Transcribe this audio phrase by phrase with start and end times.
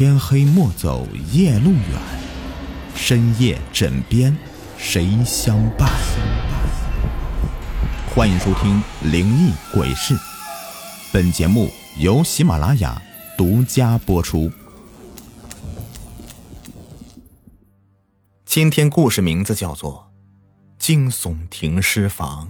[0.00, 2.00] 天黑莫走夜路远，
[2.94, 4.34] 深夜枕边
[4.78, 5.90] 谁相伴？
[8.08, 8.82] 欢迎收听
[9.12, 10.14] 《灵异鬼事》，
[11.12, 11.68] 本节目
[11.98, 13.02] 由喜马拉雅
[13.36, 14.50] 独家播出。
[18.46, 20.10] 今天故事名字叫做
[20.82, 22.48] 《惊悚停尸房》。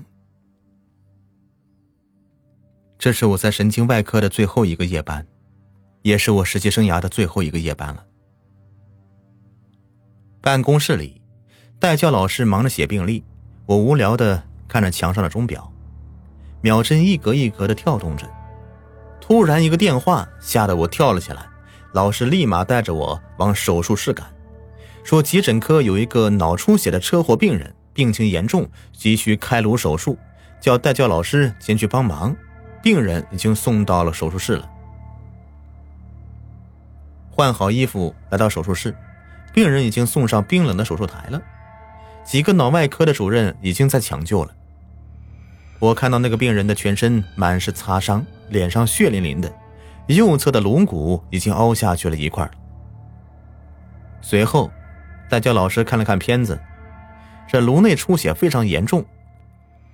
[2.97, 5.27] 这是我在神经外科的最后一个夜班。
[6.03, 8.05] 也是我实习生涯的最后一个夜班了。
[10.41, 11.21] 办公室里，
[11.79, 13.23] 代教老师忙着写病历，
[13.67, 15.71] 我无聊的看着墙上的钟表，
[16.63, 18.27] 秒针一格一格的跳动着。
[19.21, 21.47] 突然，一个电话吓得我跳了起来，
[21.93, 24.27] 老师立马带着我往手术室赶，
[25.05, 30.17] 说急诊科有一个脑出血的车祸病人，病情严重，急需开颅手术，
[30.61, 32.35] 叫代教老师前去帮忙。
[32.83, 34.69] 病人已经送到了手术室了。
[37.41, 38.95] 换好衣服，来到手术室，
[39.55, 41.41] 病人已经送上冰冷的手术台了。
[42.23, 44.55] 几个脑外科的主任已经在抢救了。
[45.79, 49.51] 我看到那个病人的全身满是擦伤，脸上血淋淋的，
[50.09, 52.47] 右侧的颅骨已经凹下去了一块。
[54.21, 54.71] 随后，
[55.31, 56.61] 代教老师看了看片子，
[57.49, 59.03] 这颅内出血非常严重。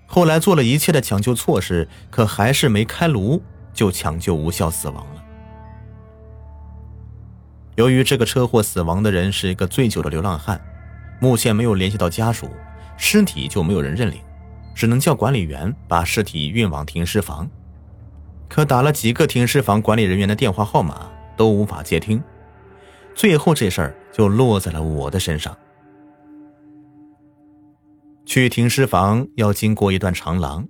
[0.05, 3.41] 后来做了一切的抢救措施，可还是没开颅，
[3.73, 5.16] 就抢救无效死亡了。
[7.77, 10.61] 由于这个车祸死亡的人是一个醉酒的流浪汉，
[11.21, 12.51] 目前没有联系到家属，
[12.97, 14.19] 尸体就没有人认领，
[14.75, 17.49] 只能叫管理员把尸体运往停尸房。
[18.49, 22.23] 可打了几个停尸房管理人员的电话号码都无法接听，
[23.15, 25.55] 最后这事儿就落在了我的身上。
[28.25, 30.67] 去停尸房要经过一段长廊，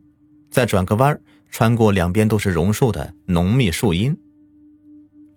[0.51, 1.19] 再转个弯
[1.51, 4.17] 穿过两边都是榕树的浓密树荫。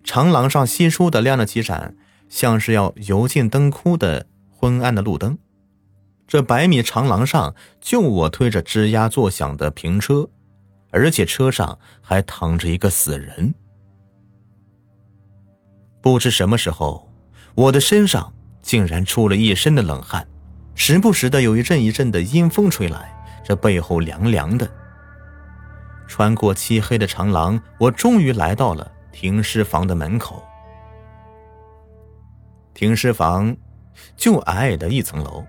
[0.09, 1.95] 长廊上稀疏的亮了几盏，
[2.29, 5.37] 像是要油尽灯枯的昏暗的路灯。
[6.27, 10.27] 这百米长廊上，就我推着吱呀作响的平车，
[10.89, 13.53] 而且车上还躺着一个死人。
[16.01, 17.07] 不知什么时候，
[17.53, 18.33] 我的身上
[18.63, 20.27] 竟然出了一身的冷汗，
[20.73, 23.13] 时不时的有一阵一阵的阴风吹来，
[23.45, 24.67] 这背后凉凉的。
[26.07, 28.91] 穿过漆黑的长廊，我终于来到了。
[29.11, 30.43] 停尸房的门口，
[32.73, 33.55] 停尸房
[34.15, 35.45] 就矮矮的一层楼。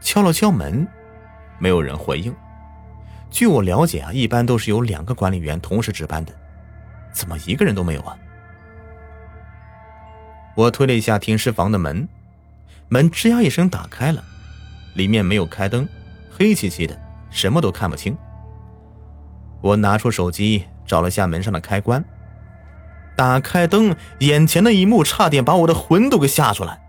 [0.00, 0.86] 敲了敲门，
[1.58, 2.34] 没有人回应。
[3.30, 6.32] 据我了解啊，一般都是有两个管理员同时值班的，
[7.12, 8.16] 怎么一个人都没有啊？
[10.54, 12.08] 我推了一下停尸房的门，
[12.88, 14.22] 门吱呀一声打开了，
[14.94, 15.88] 里面没有开灯，
[16.30, 16.98] 黑漆漆的，
[17.30, 18.16] 什么都看不清。
[19.60, 22.02] 我拿出手机找了下门上的开关。
[23.18, 26.80] 打开灯，眼前的一幕差点把我的魂都给吓出来。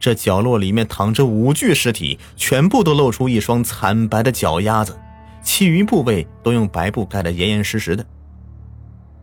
[0.00, 4.98] 这角落里面躺着五具尸体，全部都露出一双惨白的脚丫子，
[5.42, 8.02] 其余部位都用白布盖得严严实实的。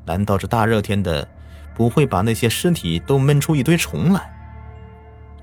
[0.06, 1.28] 难道这大热天的，
[1.74, 4.32] 不会把那些尸体都闷出一堆虫来？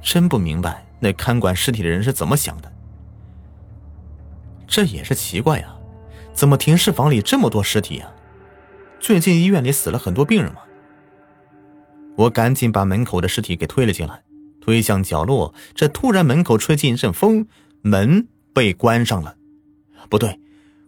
[0.01, 2.73] 真不明白那看管尸体的人是怎么想的。
[4.69, 5.67] 这也是奇怪呀，
[6.33, 8.07] 怎么停尸房里这么多尸体呀？
[9.01, 10.61] 最近医院里死了很多病人吗？
[12.17, 14.23] 我赶紧把门口的尸体给推了进来，
[14.61, 15.55] 推向角落。
[15.75, 17.47] 这突然门口吹进一阵风，
[17.83, 19.37] 门被关上了。
[20.09, 20.41] 不对，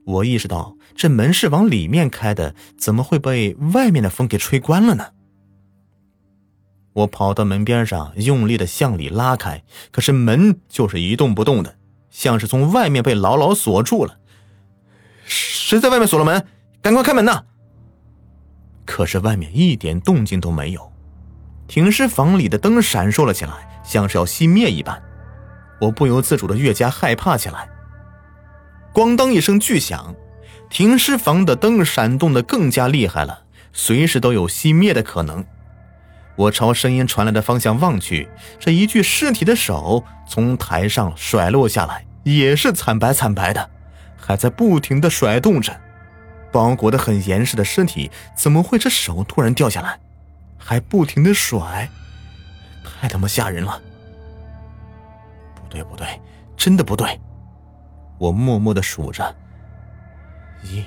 [0.05, 5.09] 我意识到这门是往里面开的，怎么会被外面的风给吹关了呢？
[6.95, 9.63] 我跑到门边上，用力的向里拉开，
[9.93, 11.77] 可是门就是一动不动的，
[12.11, 14.19] 像是从外面被牢牢锁住了。
[15.25, 16.45] 谁在外面锁了门？
[16.81, 17.45] 赶快开门呐！
[18.87, 20.93] 可是外面一点动静都没有。
[21.69, 23.53] 停尸房里的灯闪烁了起来，
[23.85, 25.01] 像是要熄灭一般，
[25.81, 27.69] 我不由自主的越加害怕起来。
[28.95, 30.15] 咣当一声巨响，
[30.71, 33.43] 停尸房的灯闪动的更加厉害了，
[33.73, 35.45] 随时都有熄灭的可能。
[36.37, 38.29] 我朝声音传来的方向望去，
[38.59, 43.69] 这一具尸体的手从台上甩落下来，也是惨白惨白的，
[44.17, 45.79] 还在不停的甩动着。
[46.51, 49.99] 包裹的很严实的尸体，怎么会这手突然掉下来？
[50.69, 51.89] 还不停的甩，
[52.85, 53.81] 太他妈吓人了！
[55.55, 56.07] 不对不对，
[56.59, 57.19] 真的不对！
[58.19, 59.35] 我默默的数着，
[60.63, 60.85] 一、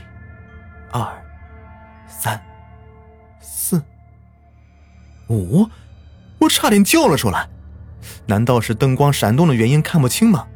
[0.92, 1.04] 二、
[2.08, 2.40] 三、
[3.40, 3.82] 四、
[5.30, 5.68] 五，
[6.38, 7.50] 我差点叫了出来。
[8.28, 10.48] 难道是灯光闪动的原因看不清吗？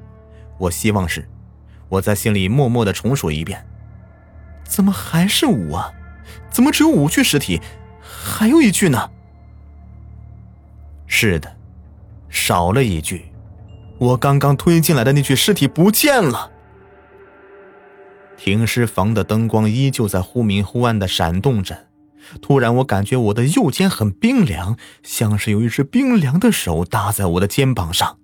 [0.60, 1.28] 我希望是。
[1.90, 3.66] 我在心里默默的重数一遍，
[4.66, 5.92] 怎么还是五啊？
[6.52, 7.60] 怎么只有五具尸体？
[8.06, 9.10] 还有一具呢？
[11.08, 11.56] 是的，
[12.30, 13.26] 少了一具，
[13.98, 16.52] 我刚刚推进来的那具尸体不见了。
[18.38, 21.88] 停尸房的灯光依旧在忽明忽暗的闪动着。
[22.42, 28.18] 突然，我感觉我的右肩很冰凉，像是有一只冰凉的手搭在我的肩膀上。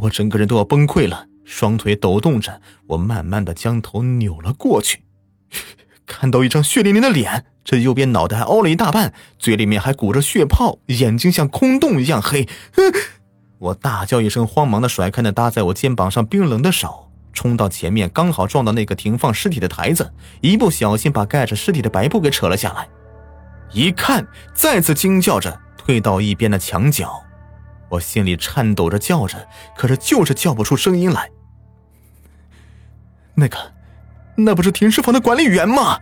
[0.00, 2.60] 我整个人都要崩溃了，双腿抖动着。
[2.88, 5.04] 我慢慢的将头扭了过去，
[6.12, 12.46] 看到一张血淋淋的脸，这右边脑袋还凹了一大半，嘴里面还鼓着血泡，眼睛像空洞一样黑。
[13.58, 17.08] 我大叫一声，慌忙的甩开那搭在我肩膀上冰冷的手。
[17.32, 20.12] 冲到前面，刚好撞到那个停放尸体的台子，
[20.42, 22.86] 一不小心把盖着尸体的白布给扯了下来。
[23.72, 27.22] 一看，再次惊叫着退到一边的墙角，
[27.88, 31.30] 我心里颤抖着叫着，可是就是叫不出声音来。
[33.34, 33.56] 那个，
[34.34, 36.00] 那不是停尸房的管理员吗？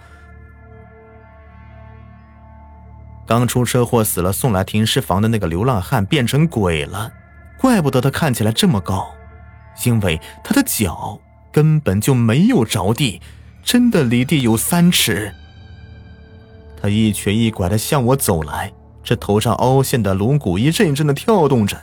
[3.26, 7.12] 刚出车祸死了，送来停尸房的那个流浪汉变成鬼了，
[7.58, 9.08] 怪不得他看起来这么高。
[9.84, 11.18] 因为他的脚
[11.52, 13.20] 根本就没有着地，
[13.62, 15.32] 真的离地有三尺。
[16.82, 18.72] 他一瘸一拐的向我走来，
[19.04, 21.80] 这头上凹陷的颅骨一阵一阵的跳动着，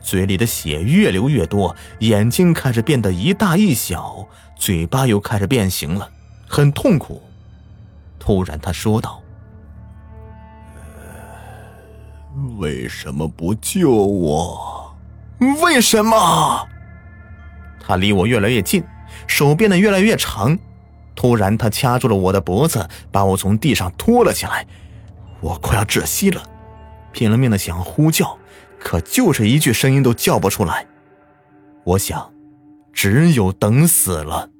[0.00, 6.08] 嘴里的血越流越多，眼睛开始变得一大一小，嘴巴又开始变形了，
[6.46, 7.22] 很痛苦。
[8.18, 9.22] 突然，他说道
[12.58, 14.94] ：“为什么不救我？
[15.62, 16.68] 为什么？”
[17.80, 18.84] 他离我越来越近，
[19.26, 20.58] 手变得越来越长。
[21.14, 24.66] 突然，他掐住了我的脖子，把我从地上拖了起来。
[25.40, 26.42] 我快要窒息了，
[27.12, 28.36] 拼了命的想呼叫，
[28.80, 30.86] 可就是一句声音都叫不出来。
[31.84, 32.32] 我想，
[32.92, 34.50] 只有等死了。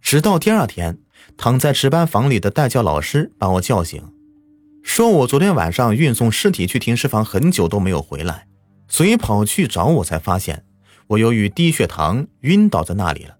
[0.00, 0.98] 直到第二天，
[1.36, 4.02] 躺在值班房里的代教老师把我叫醒，
[4.82, 8.46] 说我昨天晚上运送尸体去停尸房很久都没有回来，
[8.88, 10.64] 所以跑去找我，才发现。
[11.08, 13.36] 我由于低血糖晕倒在那里了。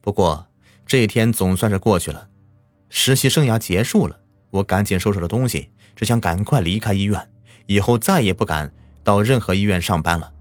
[0.00, 0.46] 不过
[0.86, 2.28] 这一天总算是过去了，
[2.88, 4.20] 实习生涯结束了，
[4.50, 7.30] 我赶紧收拾了东西，只想赶快离开医院，
[7.66, 8.72] 以后再也不敢
[9.04, 10.32] 到任何医院上班了。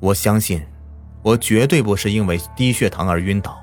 [0.00, 0.64] 我相信，
[1.22, 3.60] 我绝对不是因为低血糖而晕倒，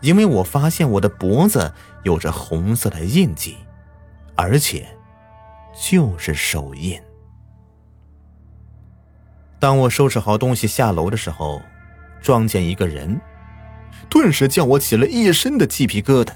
[0.00, 1.72] 因为我发现我的脖子
[2.02, 3.56] 有着红色的印记，
[4.36, 4.86] 而且
[5.80, 7.00] 就是手印。
[9.58, 11.62] 当我收拾好东西下楼的时候，
[12.20, 13.20] 撞见一个人，
[14.10, 16.32] 顿时叫我起了一身的鸡皮疙瘩。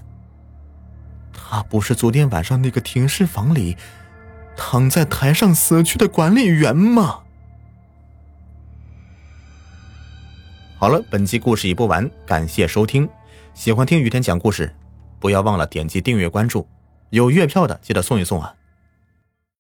[1.32, 3.76] 他不是昨天晚上那个停尸房里
[4.56, 7.20] 躺在台上死去的管理员吗？
[10.79, 13.08] 好了，本期故事已播完，感谢收听。
[13.55, 14.75] 喜欢听雨天讲故事，
[15.19, 16.69] 不要忘了点击订阅关注。
[17.11, 18.55] 有月票的记得送一送啊！